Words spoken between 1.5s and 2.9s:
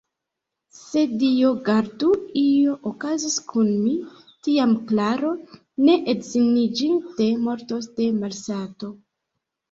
gardu, io